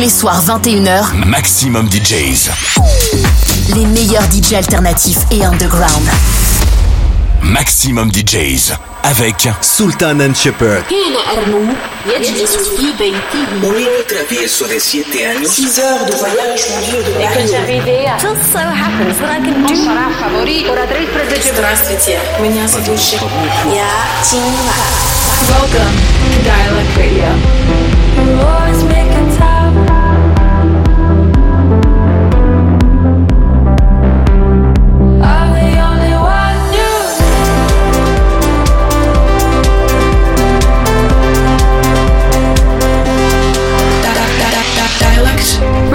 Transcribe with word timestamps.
Tous 0.00 0.04
les 0.04 0.10
soirs 0.10 0.42
21h, 0.46 1.26
Maximum 1.26 1.86
DJs. 1.90 2.48
Les 3.74 3.84
meilleurs 3.84 4.22
DJs 4.30 4.54
alternatifs 4.54 5.18
et 5.30 5.44
underground. 5.44 6.08
Maximum 7.42 8.10
DJs 8.10 8.72
avec 9.02 9.46
Sultan 9.60 10.20
and 10.20 10.32
Shepherd. 10.34 10.84
Un 10.90 11.12
largo 13.62 14.02
travieso 14.08 14.66
de 14.66 14.78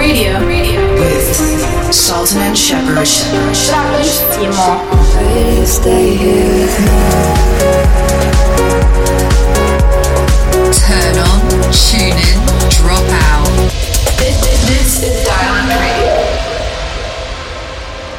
Radio. 0.06 0.38
With 0.38 1.92
Sultan 1.92 2.38
and 2.38 2.56
Shepard. 2.56 2.94
Turn 10.78 11.16
on, 11.18 11.40
tune 11.72 12.14
in, 12.22 12.38
drop 12.70 13.02
out. 13.10 13.50
This 14.16 15.02
is 15.02 15.26
Dialed 15.26 15.58
In 15.58 15.74
Radio. 15.74 16.14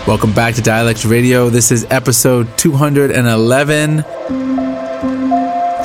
Welcome 0.06 0.34
back 0.34 0.56
to 0.56 0.62
Dialed 0.62 1.06
In 1.06 1.10
Radio. 1.10 1.50
This 1.50 1.72
is 1.72 1.88
episode 1.90 2.50
211. 2.58 4.04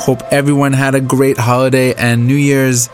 Hope 0.01 0.21
everyone 0.33 0.73
had 0.73 0.95
a 0.95 1.01
great 1.01 1.37
holiday 1.37 1.93
and 1.93 2.27
New 2.27 2.35
Year's. 2.35 2.89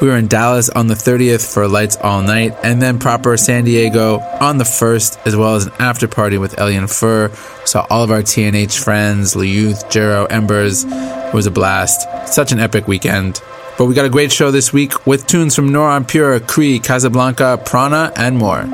We 0.00 0.08
were 0.08 0.16
in 0.16 0.28
Dallas 0.28 0.70
on 0.70 0.86
the 0.86 0.94
30th 0.94 1.52
for 1.52 1.68
Lights 1.68 1.98
All 1.98 2.22
Night, 2.22 2.56
and 2.62 2.80
then 2.80 2.98
proper 2.98 3.36
San 3.36 3.64
Diego 3.64 4.20
on 4.40 4.56
the 4.56 4.64
1st, 4.64 5.26
as 5.26 5.36
well 5.36 5.56
as 5.56 5.66
an 5.66 5.72
after 5.78 6.08
party 6.08 6.38
with 6.38 6.58
Elian 6.58 6.86
Fur. 6.86 7.30
Saw 7.66 7.86
all 7.90 8.02
of 8.02 8.10
our 8.10 8.22
TNH 8.22 8.82
friends, 8.82 9.36
Youth, 9.36 9.90
Jero, 9.90 10.26
Embers. 10.30 10.84
It 10.86 11.34
was 11.34 11.46
a 11.46 11.50
blast. 11.50 12.08
Such 12.26 12.50
an 12.50 12.60
epic 12.60 12.88
weekend. 12.88 13.42
But 13.76 13.86
we 13.86 13.94
got 13.94 14.06
a 14.06 14.10
great 14.10 14.32
show 14.32 14.50
this 14.50 14.72
week 14.72 15.06
with 15.06 15.26
tunes 15.26 15.54
from 15.54 15.70
Nora 15.70 15.96
En 15.96 16.06
Pure, 16.06 16.40
Cree, 16.40 16.78
Casablanca, 16.78 17.60
Prana, 17.66 18.10
and 18.16 18.38
more. 18.38 18.64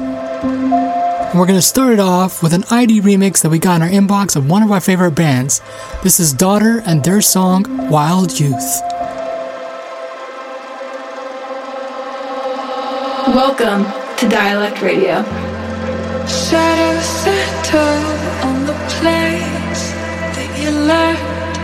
We're 1.34 1.46
going 1.46 1.58
to 1.58 1.62
start 1.62 1.92
it 1.92 2.00
off 2.00 2.40
with 2.40 2.52
an 2.52 2.62
ID 2.70 3.00
remix 3.00 3.42
that 3.42 3.50
we 3.50 3.58
got 3.58 3.76
in 3.76 3.82
our 3.82 3.88
inbox 3.88 4.36
of 4.36 4.48
one 4.48 4.62
of 4.62 4.70
our 4.70 4.80
favorite 4.80 5.16
bands. 5.16 5.60
This 6.04 6.20
is 6.20 6.32
Daughter 6.32 6.82
and 6.86 7.02
their 7.02 7.20
song 7.20 7.64
Wild 7.90 8.38
Youth. 8.38 8.80
Welcome 13.36 13.84
to 14.16 14.28
Dialed 14.30 14.78
In 14.78 14.82
Radio. 14.82 15.22
Shadows 16.24 17.04
settle 17.04 18.00
on 18.48 18.64
the 18.64 18.72
place 18.96 19.82
that 20.36 20.50
you 20.58 20.70
left. 20.70 21.54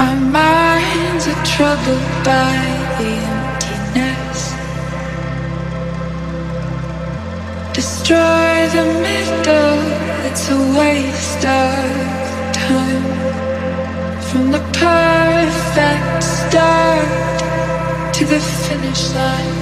Our 0.00 0.16
minds 0.18 1.28
are 1.28 1.42
troubled 1.46 2.08
by 2.26 2.58
the 2.98 3.12
emptiness. 3.38 4.40
Destroy 7.72 8.66
the 8.74 8.86
middle, 9.06 9.78
it's 10.26 10.50
a 10.50 10.58
waste 10.76 11.44
of 11.46 11.86
time. 12.66 13.04
From 14.28 14.50
the 14.50 14.62
perfect 14.74 16.24
start 16.24 17.41
the 18.24 18.40
finish 18.40 19.14
line. 19.14 19.56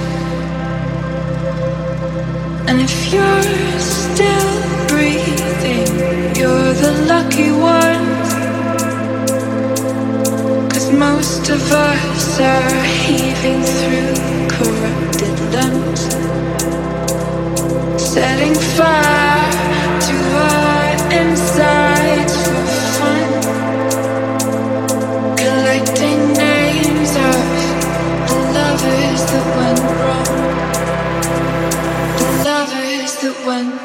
And 2.67 2.79
if 2.79 3.11
you're 3.11 3.79
still 3.79 4.53
breathing, 4.87 5.87
you're 6.35 6.73
the 6.73 6.93
lucky 7.07 7.51
ones. 7.51 8.29
Cause 10.73 10.91
most 10.91 11.49
of 11.49 11.71
us 11.71 12.39
are 12.39 12.83
heaving 13.03 13.61
through 13.77 14.13
corrupted 14.55 15.35
lungs. 15.55 16.01
Setting 18.01 18.55
fire 18.75 19.51
to 20.07 20.15
our 20.37 20.70
lovers 33.43 33.80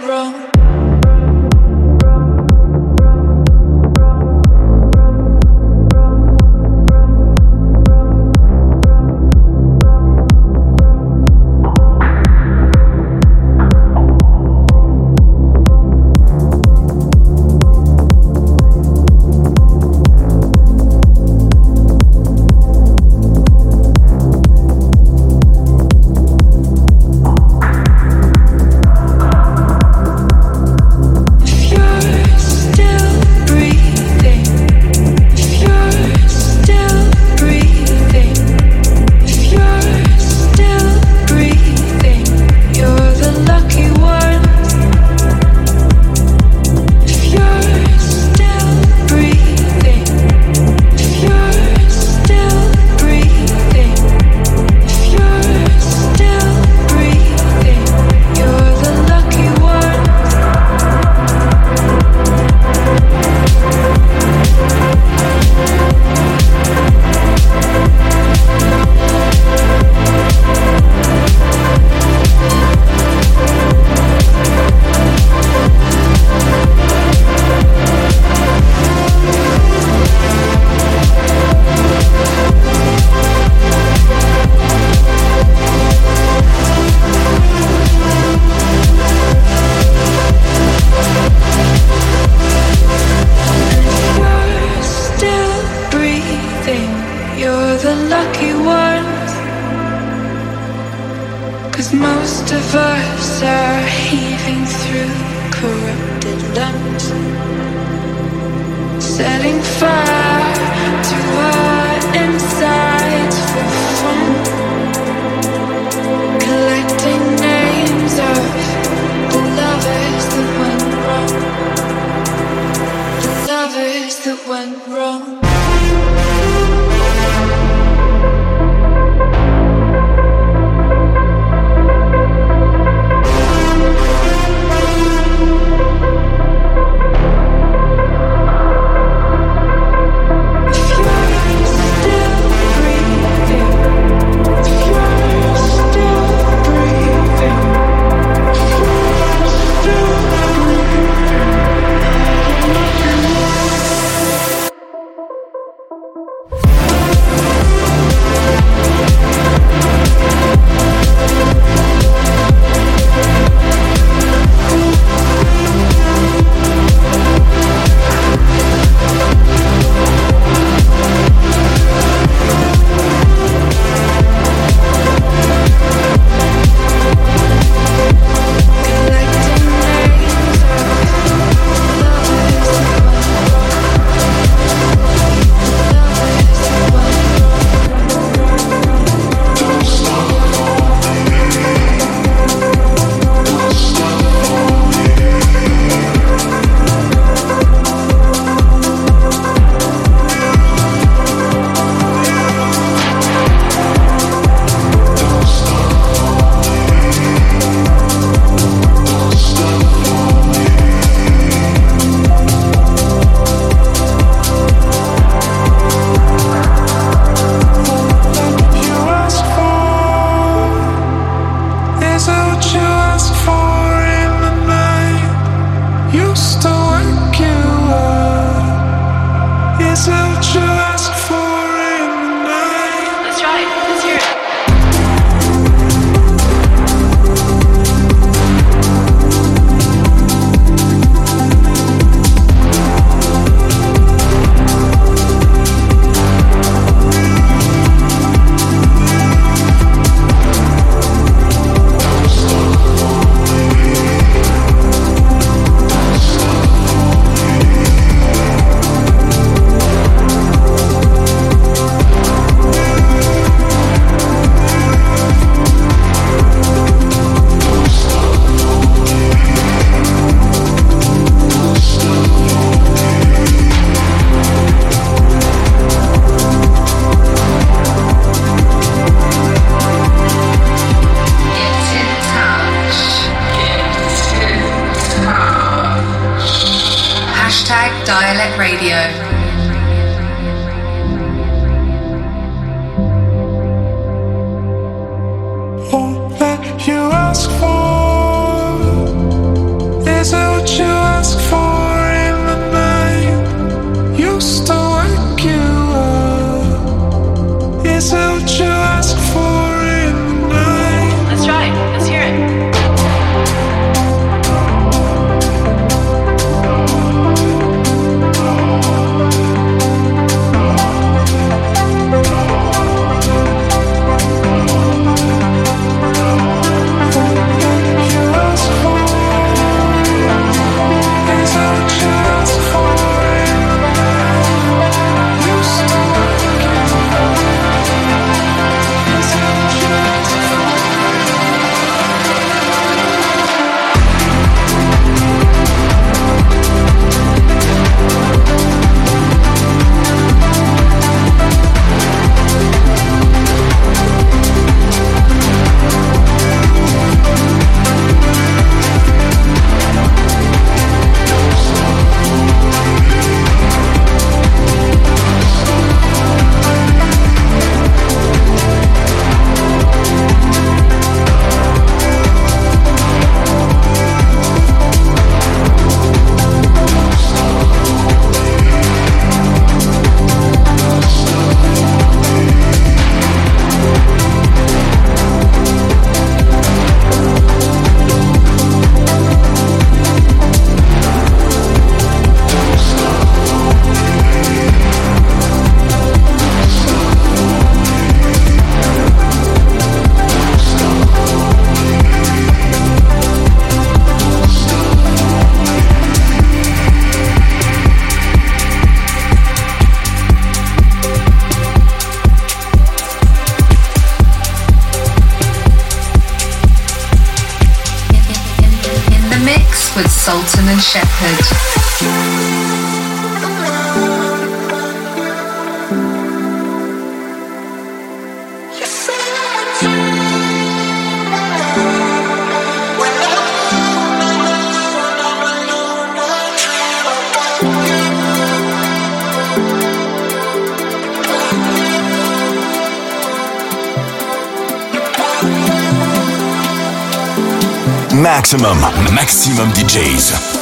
Maxximum, 448.16 448.80
maximum 449.14 449.70
DJs. 449.72 450.55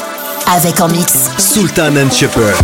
Avec 0.47 0.81
en 0.81 0.89
mix 0.89 1.31
Sultan 1.39 1.97
and 1.97 2.11
Shepherd. 2.11 2.55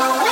Bye. 0.00 0.29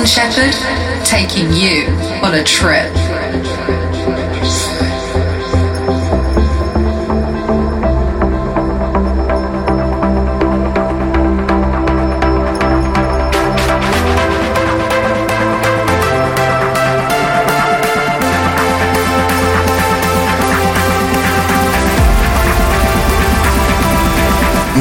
And 0.00 0.08
Shepard, 0.08 0.54
taking 1.04 1.52
you 1.52 1.84
on 2.22 2.32
a 2.32 2.42
trip. 2.42 2.90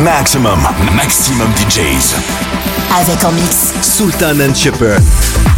Maxximum, 0.01 0.61
maximum 0.95 1.51
DJs. 1.51 2.48
Avec 2.95 3.23
en 3.23 3.31
mix 3.31 3.73
Sultan 3.81 4.39
and 4.39 4.53
Shepherd. 4.55 5.48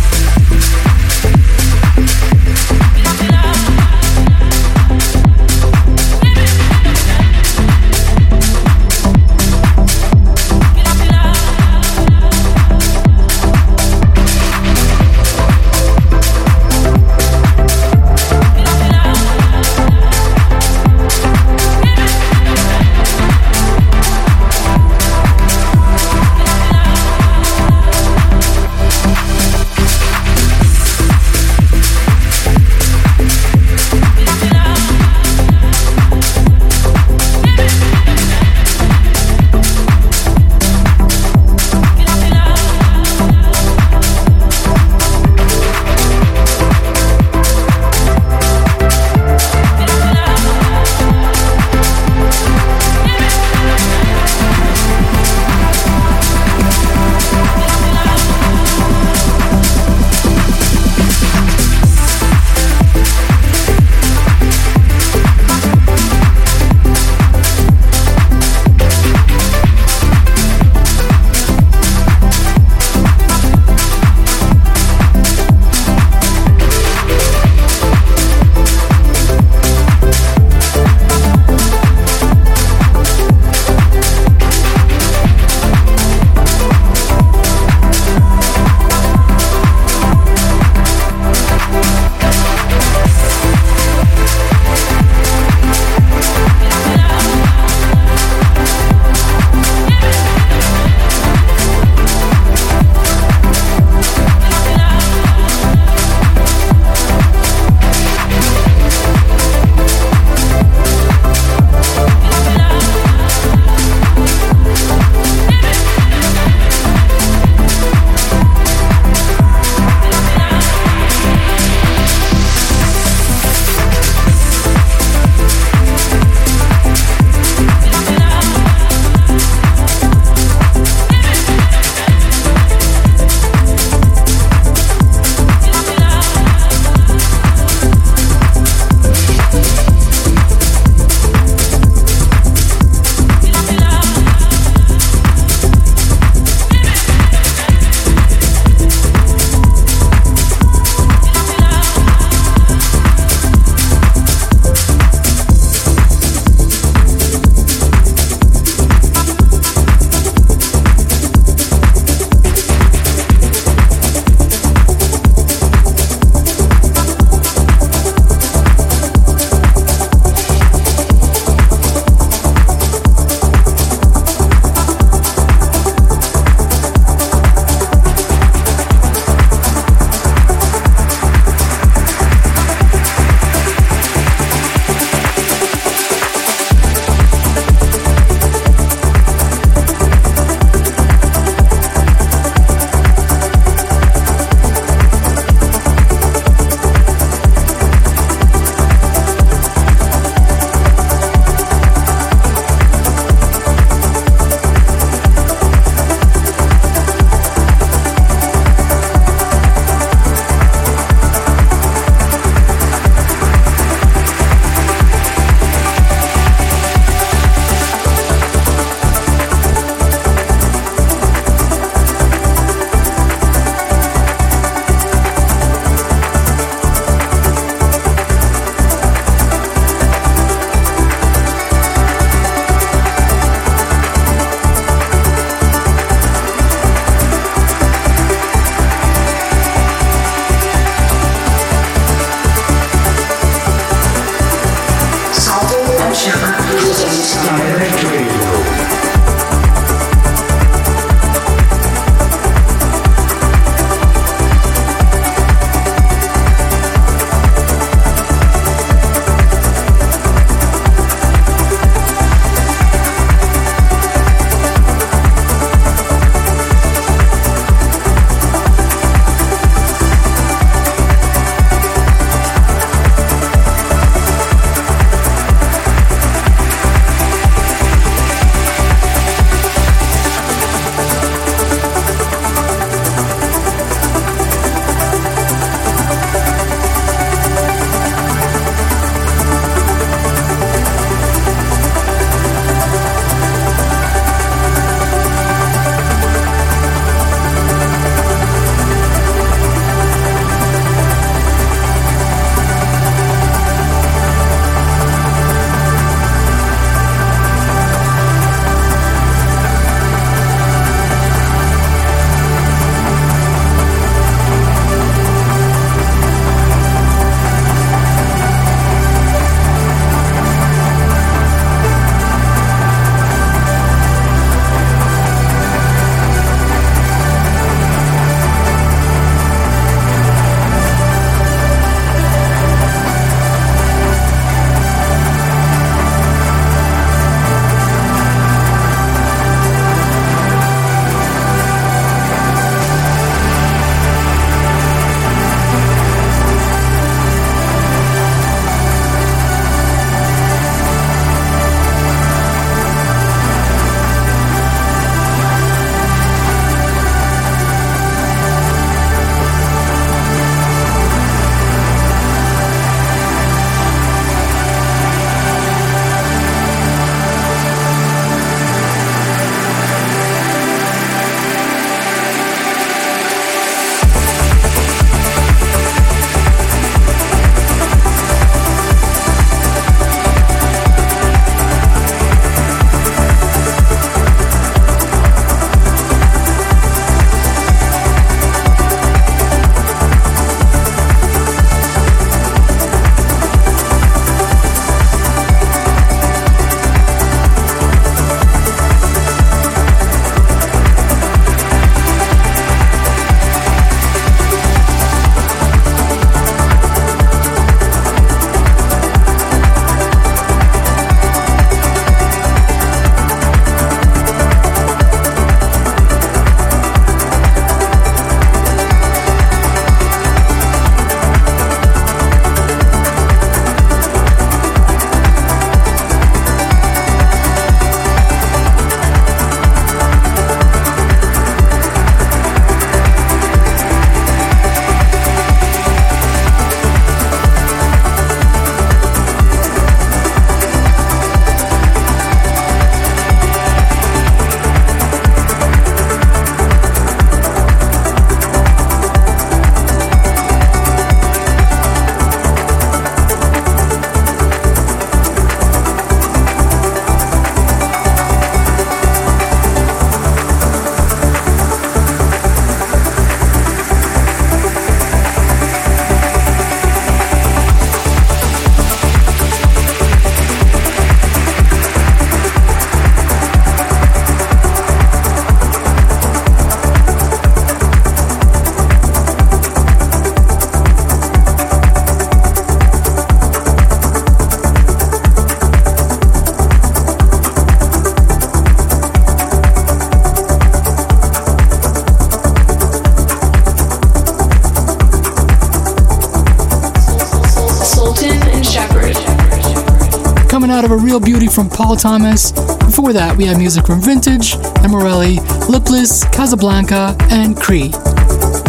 Thomas. 501.96 502.52
Before 502.52 503.14
that, 503.14 503.36
we 503.38 503.46
have 503.46 503.58
music 503.58 503.86
from 503.86 504.02
Vintage, 504.02 504.56
Morelli, 504.90 505.38
Lipless, 505.70 506.24
Casablanca, 506.26 507.16
and 507.30 507.58
Cree. 507.58 507.92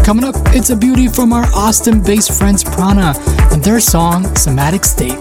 Coming 0.04 0.24
up, 0.24 0.34
it's 0.54 0.70
a 0.70 0.76
beauty 0.76 1.08
from 1.08 1.32
our 1.32 1.44
Austin 1.54 2.02
based 2.02 2.36
friends 2.38 2.64
Prana 2.64 3.14
and 3.52 3.62
their 3.62 3.80
song 3.80 4.34
Somatic 4.36 4.84
State. 4.84 5.18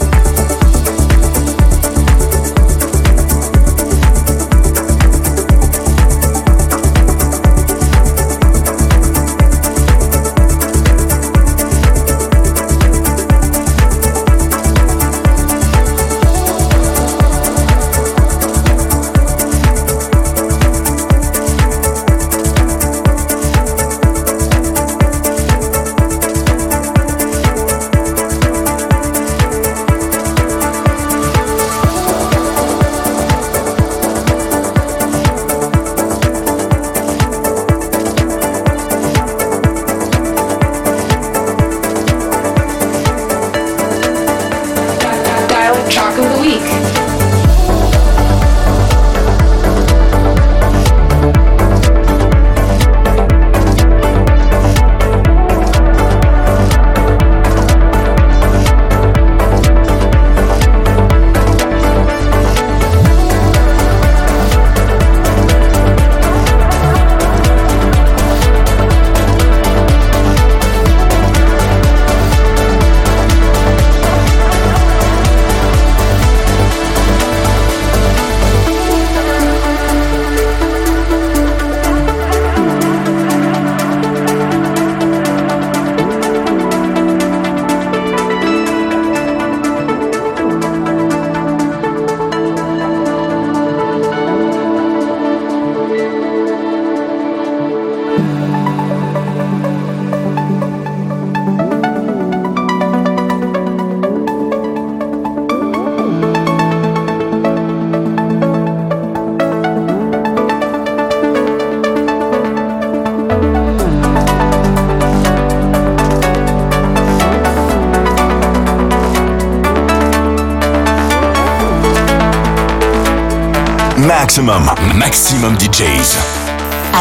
Maximum, 124.31 124.63
maximum 124.95 125.57
DJs. 125.57 126.15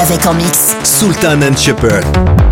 Avec 0.03 0.27
en 0.27 0.35
mix 0.35 0.75
Sultan 0.83 1.41
and 1.43 1.57
Shepherd. 1.57 2.50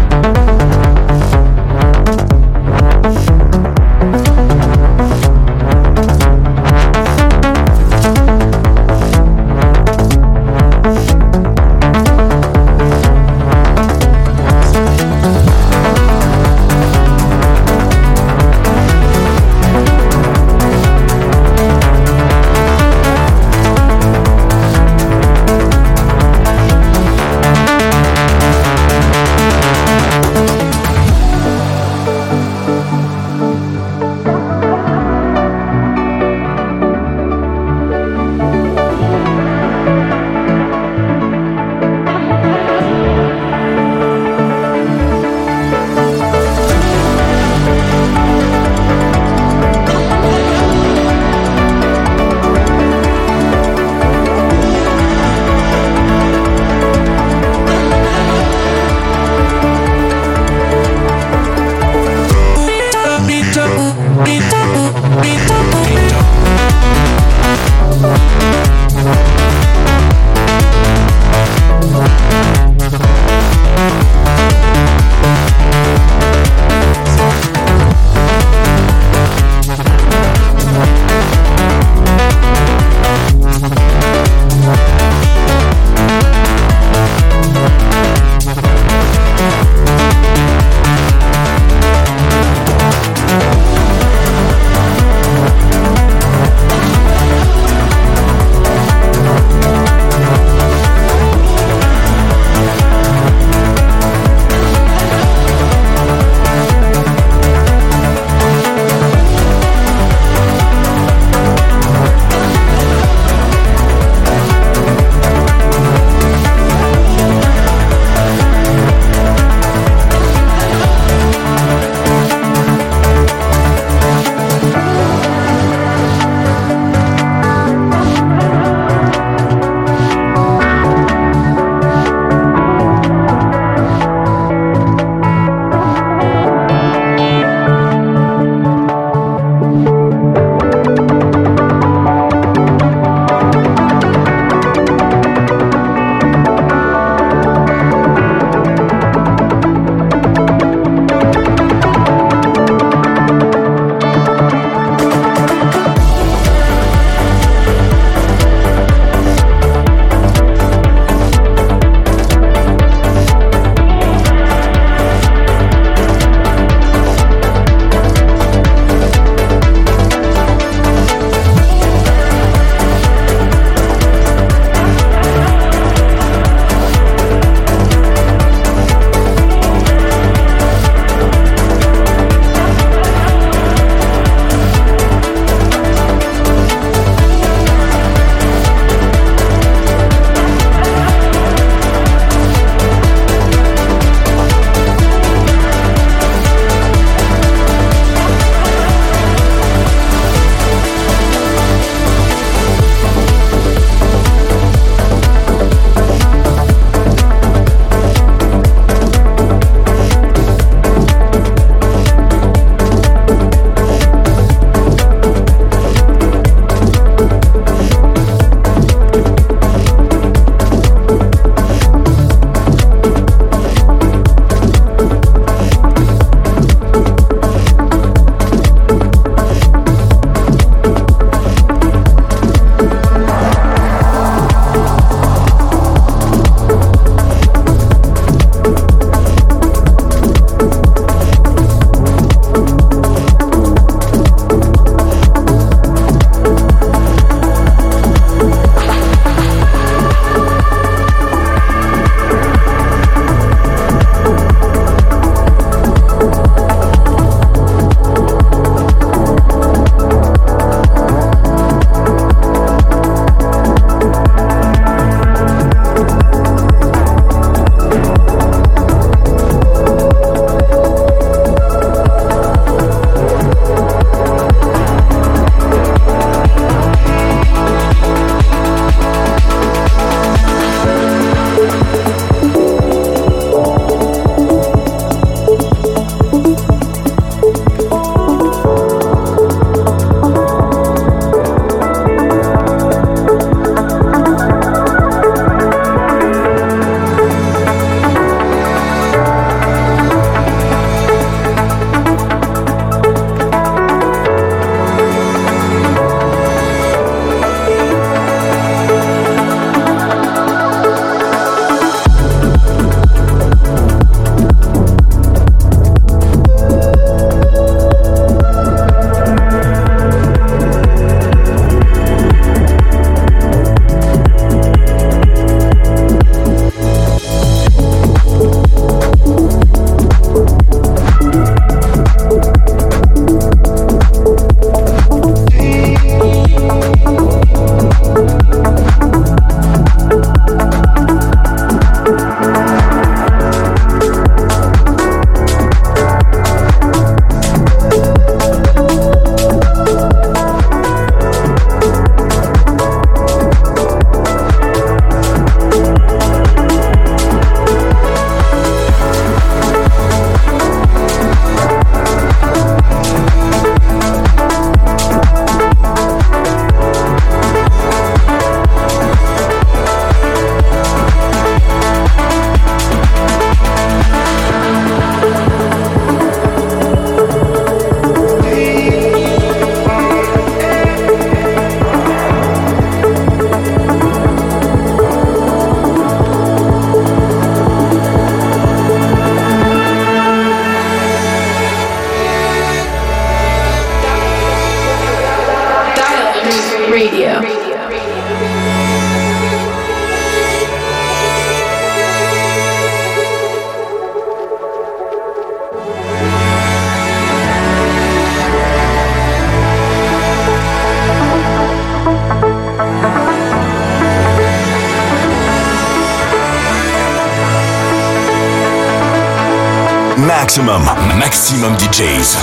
Maximum 421.39 421.77
DJs. 421.77 422.37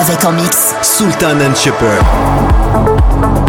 Avec 0.00 0.24
en 0.24 0.32
mix 0.32 0.74
Sultan 0.80 1.38
and 1.38 1.54
Shipper. 1.54 3.45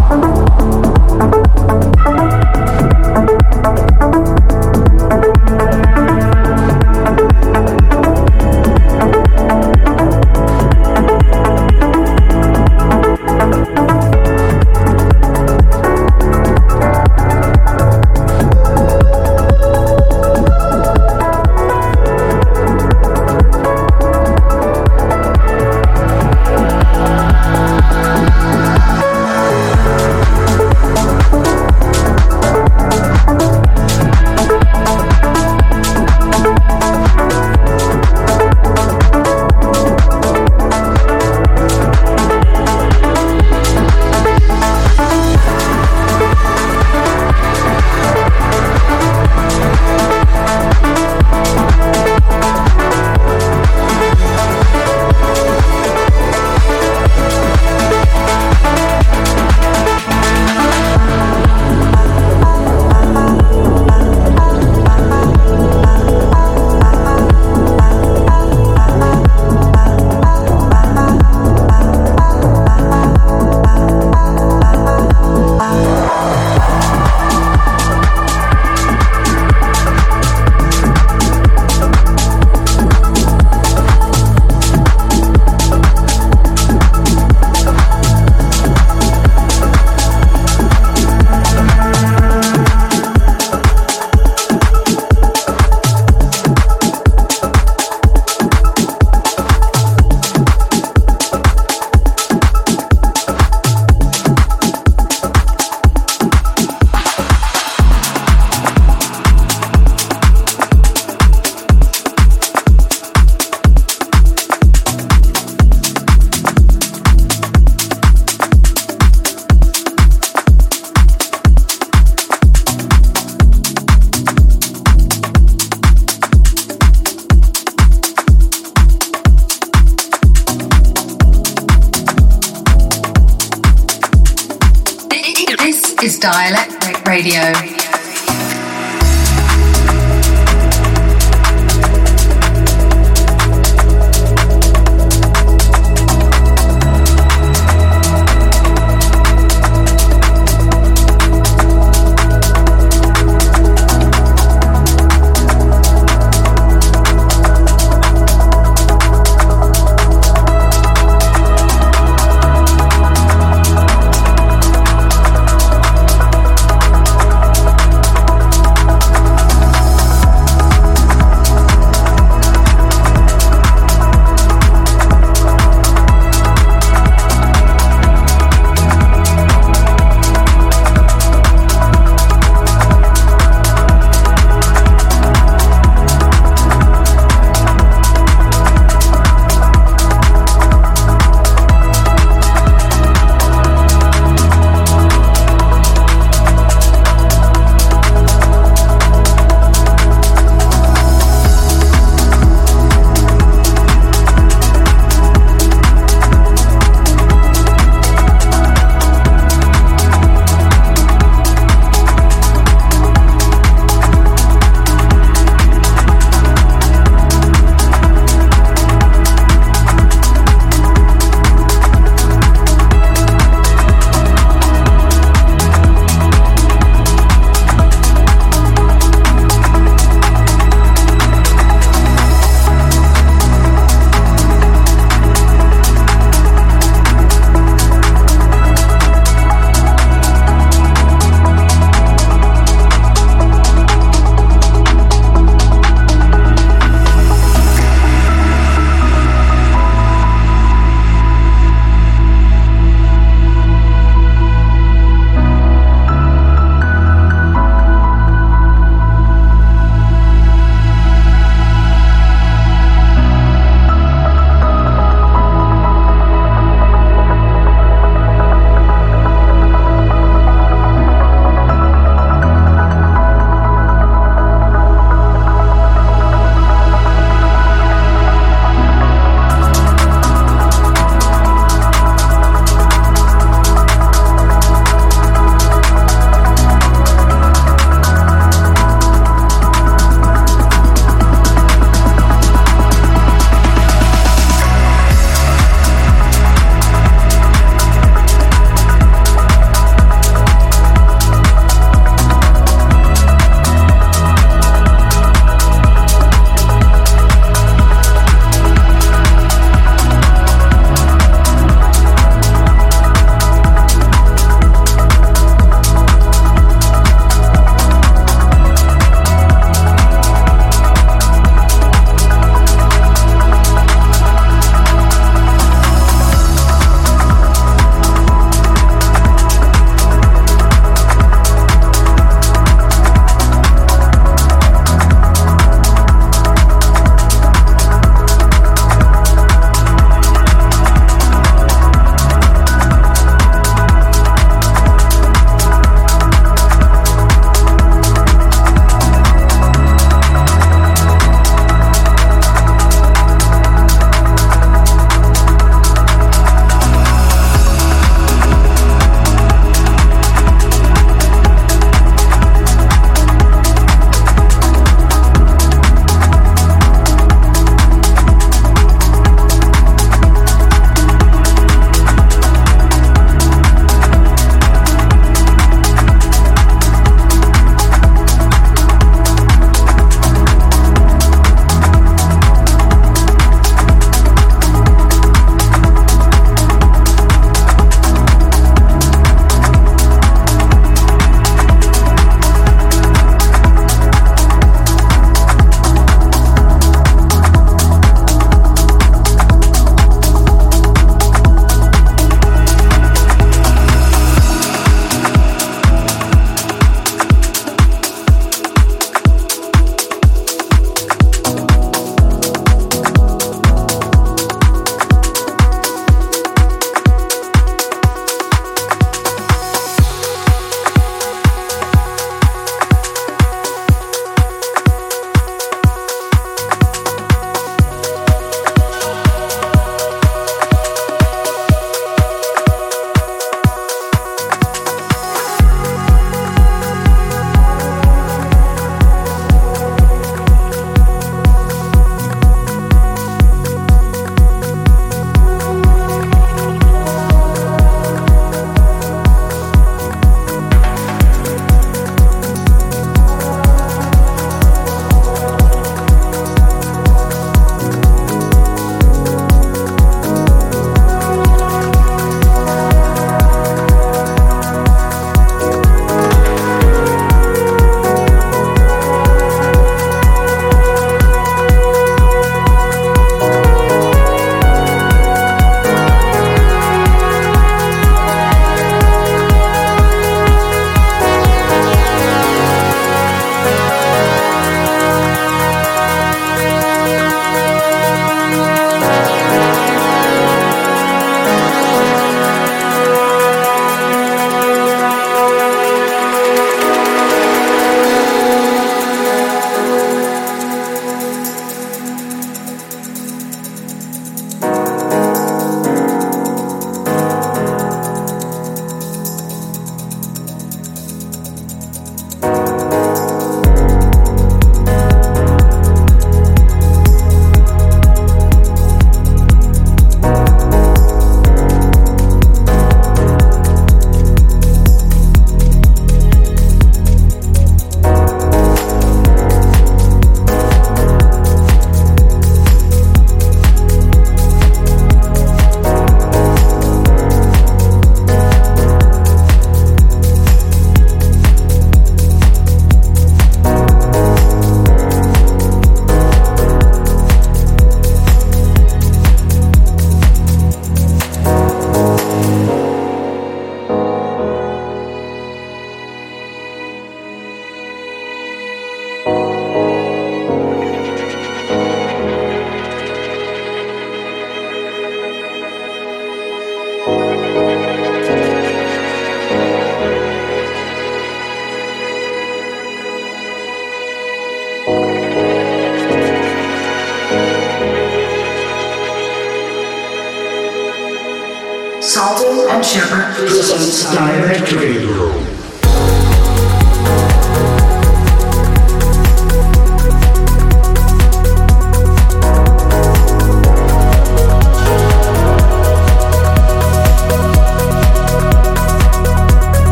And 582.78 582.86
Shepard 582.86 583.34
presents 583.36 584.06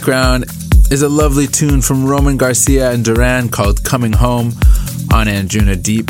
background 0.00 0.46
is 0.90 1.02
a 1.02 1.08
lovely 1.10 1.46
tune 1.46 1.82
from 1.82 2.06
Roman 2.06 2.38
Garcia 2.38 2.90
and 2.90 3.04
Duran 3.04 3.50
called 3.50 3.84
Coming 3.84 4.14
Home 4.14 4.46
on 5.12 5.26
Anjuna 5.26 5.82
Deep. 5.82 6.06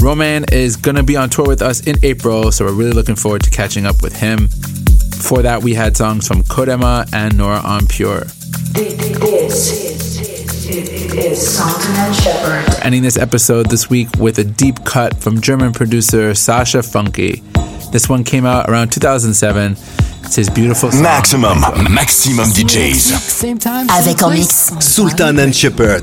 Roman 0.00 0.44
is 0.52 0.76
going 0.76 0.94
to 0.94 1.02
be 1.02 1.16
on 1.16 1.28
tour 1.28 1.44
with 1.44 1.60
us 1.60 1.84
in 1.84 1.96
April, 2.04 2.52
so 2.52 2.64
we're 2.64 2.72
really 2.72 2.92
looking 2.92 3.16
forward 3.16 3.42
to 3.42 3.50
catching 3.50 3.84
up 3.84 4.00
with 4.00 4.14
him. 4.14 4.46
Before 5.10 5.42
that, 5.42 5.60
we 5.60 5.74
had 5.74 5.96
songs 5.96 6.28
from 6.28 6.44
Kodema 6.44 7.12
and 7.12 7.36
Nora 7.36 7.60
En 7.68 7.88
Pure. 7.88 8.26
This 8.74 9.72
is 11.16 11.56
Sultan 11.56 11.96
and 11.96 12.14
Shepard. 12.14 12.84
Ending 12.84 13.02
this 13.02 13.16
episode 13.16 13.70
this 13.70 13.90
week 13.90 14.08
with 14.20 14.38
a 14.38 14.44
deep 14.44 14.84
cut 14.84 15.20
from 15.20 15.40
German 15.40 15.72
producer 15.72 16.30
Sascha 16.30 16.80
Funke. 16.88 17.42
This 17.90 18.08
one 18.08 18.22
came 18.22 18.46
out 18.46 18.70
around 18.70 18.92
2007. 18.92 20.01
It's 20.24 20.36
his 20.36 20.48
beautiful 20.50 20.90
song. 20.90 21.02
Maximum, 21.02 21.60
maximum 21.90 22.50
DJs. 22.52 23.12
Avec 23.98 24.22
en 24.22 24.30
mix 24.30 24.70
Sultan 24.80 25.38
and 25.38 25.52
Shepard. 25.52 26.02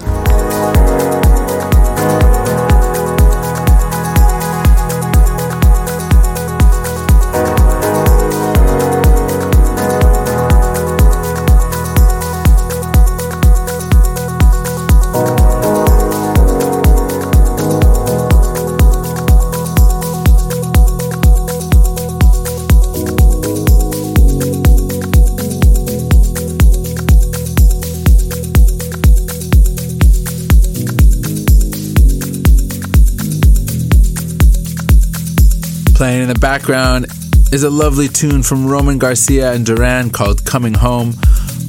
Playing 36.00 36.22
in 36.22 36.28
the 36.30 36.40
background 36.40 37.08
is 37.52 37.64
a 37.64 37.70
lovely 37.70 38.08
tune 38.08 38.42
from 38.42 38.66
Roman 38.66 39.00
Garcia 39.00 39.52
and 39.52 39.66
Duran 39.66 40.12
called 40.12 40.46
Coming 40.46 40.74
Home 40.74 41.10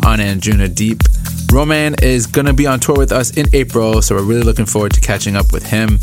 on 0.07 0.21
Anjuna 0.21 0.73
Deep. 0.73 1.03
Roman 1.53 1.97
is 2.01 2.29
going 2.29 2.47
to 2.47 2.53
be 2.53 2.65
on 2.65 2.79
tour 2.79 2.95
with 2.95 3.11
us 3.11 3.37
in 3.37 3.47
April, 3.53 4.01
so 4.01 4.15
we're 4.15 4.23
really 4.23 4.45
looking 4.45 4.67
forward 4.67 4.93
to 4.93 5.01
catching 5.01 5.35
up 5.35 5.53
with 5.53 5.67
him. 5.67 5.97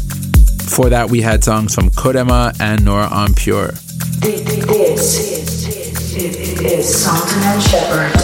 Before 0.58 0.90
that, 0.90 1.10
we 1.10 1.22
had 1.22 1.42
songs 1.42 1.74
from 1.74 1.90
Kodema 1.90 2.54
and 2.60 2.84
Nora 2.84 3.10
En 3.24 3.34
Pure. 3.34 3.72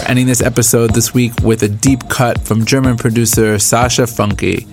Ending 0.06 0.26
this 0.26 0.42
episode 0.42 0.92
this 0.92 1.14
week 1.14 1.32
with 1.42 1.62
a 1.62 1.68
deep 1.68 2.10
cut 2.10 2.46
from 2.46 2.66
German 2.66 2.98
producer 2.98 3.54
Sascha 3.54 4.04
Funke. 4.04 4.66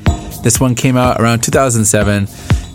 This 0.43 0.59
one 0.59 0.75
came 0.75 0.97
out 0.97 1.21
around 1.21 1.41
2007. 1.41 2.23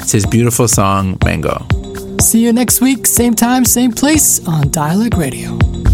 It's 0.01 0.13
his 0.13 0.25
beautiful 0.25 0.67
song, 0.67 1.19
Mango. 1.23 1.76
See 2.21 2.43
you 2.43 2.53
next 2.53 2.81
week, 2.81 3.07
same 3.07 3.35
time, 3.35 3.65
same 3.65 3.93
place 3.93 4.47
on 4.47 4.71
Dialed 4.71 5.15
In 5.15 5.19
Radio. 5.19 5.86